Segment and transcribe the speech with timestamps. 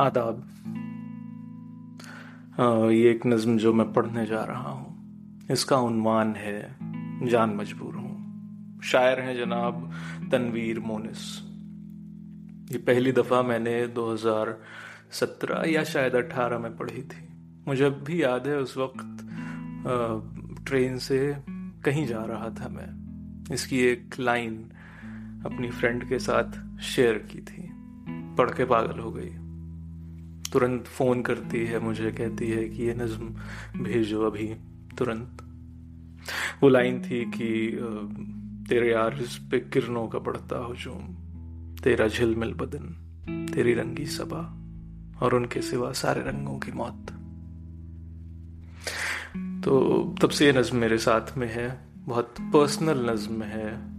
[0.00, 0.42] आदाब।
[2.90, 6.76] ये एक नज्म जो मैं पढ़ने जा रहा हूँ। इसका उन्वान है,
[7.26, 9.90] जान मजबूर हूँ। शायर हैं जनाब
[10.32, 11.22] तनवीर मोनिस।
[12.72, 17.26] ये पहली दफ़ा मैंने 2017 या शायद 18 में पढ़ी थी।
[17.68, 19.26] मुझे अब भी याद है उस वक्त
[20.66, 21.36] ट्रेन से
[21.84, 22.90] कहीं जा रहा था मैं।
[23.54, 24.70] इसकी एक लाइन
[25.46, 27.68] अपनी फ्रेंड के साथ शेयर की थी।
[28.36, 29.47] पढ़ के पागल हो गई।
[30.52, 34.46] तुरंत फ़ोन करती है मुझे, कहती है कि ये नज्म भेजो अभी,
[34.98, 35.42] तुरंत।
[36.62, 37.48] वो लाइन थी कि
[38.68, 41.02] तेरे यार पे किरणों का पड़ता हुजूम
[41.84, 42.86] तेरा झिलमिल बदन,
[43.54, 44.42] तेरी रंगी सबा,
[45.22, 47.10] और उनके सिवा सारे रंगों की मौत।
[49.64, 51.68] तो तब से ये नज्म मेरे साथ में है,
[51.98, 53.98] बहुत पर्सनल नज्म है।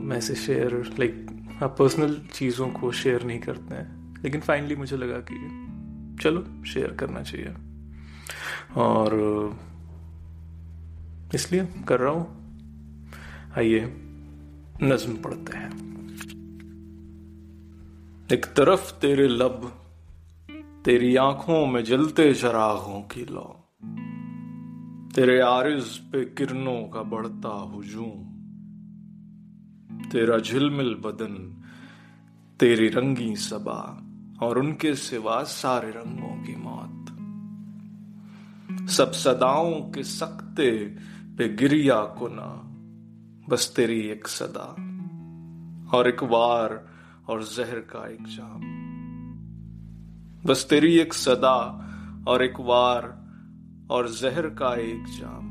[0.00, 1.26] मैं इसे शेयर लाइक
[1.62, 5.62] आप पर्सनल चीज़ों को शेयर नहीं करते हैं। लेकिन फाइनली मुझे लगा कि
[6.22, 7.54] चलो शेयर करना चाहिए।
[8.76, 9.10] और,
[11.34, 12.46] इसलिए कर रहा हूँ।
[13.58, 13.84] आइए,
[14.82, 15.86] नज्म पढ़ते हैं।
[18.32, 19.82] एक तरफ़ तेरे लब,
[20.84, 23.62] तेरी आँखों में जलते चरागों की लो।
[25.14, 28.36] तेरे आरिज पे किरणों का बढ़ता हुजूम।
[30.08, 31.62] तेरा झिलमिल बदन
[32.60, 34.06] तेरी रंगी सबा
[34.46, 37.06] और उनके सिवा सारे रंगों की मौत।
[38.90, 40.96] सब सदाओं के सकते
[41.38, 42.62] पे गिरिया कुना
[43.48, 44.68] बस तेरी एक सदा
[45.96, 46.88] और एक वार
[47.28, 48.60] और जहर का एक जाम।
[50.46, 51.88] बस तेरी एक सदा
[52.28, 53.26] और एक वार
[53.90, 55.46] और जहर का एक जाम।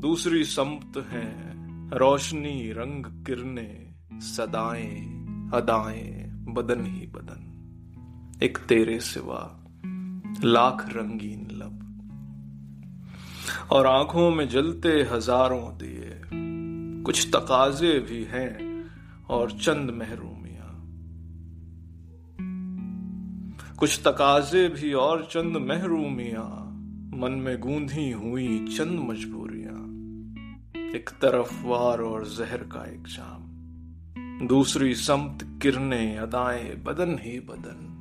[0.00, 1.52] दूसरी संपत है
[1.98, 7.42] रोशनी रंग किरने सदाएँ। अदाएँ बदन ही बदन।
[8.42, 9.64] एक तेरे सिवा
[10.44, 11.82] लाख रंगीन लब।
[13.70, 16.20] और आँखों में जलते हज़ारों दिए।
[17.02, 18.84] कुछ तकाजे भी हैं
[19.28, 20.72] और चंद महरूमिया।
[23.74, 26.72] कुछ तकाजे भी और चंद महरूमिया।
[27.14, 29.86] मन में गूंधी हुई चंद मजबूरियाँ।
[30.94, 33.55] एक तरफ़ वार और जहर का एक जाम।
[34.42, 37.92] दूसरी समत किरने अदाएँ, बदन ही बदन।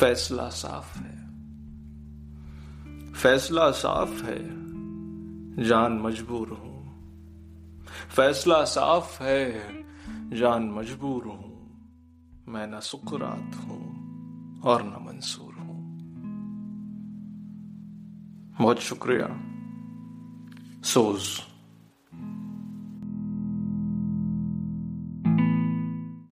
[0.00, 1.30] फैसला साफ़ है।
[3.12, 4.38] फैसला साफ़ है,
[5.64, 7.02] जान मजबूर हूँ।
[8.16, 9.52] फैसला साफ़ है,
[10.38, 11.50] जान मजबूर हूँ।
[12.48, 13.90] मैं न सुकरात हूँ
[14.60, 15.80] और न मंसूर हूँ।
[18.58, 19.50] बहुत शुक्रिया।
[20.82, 21.49] souls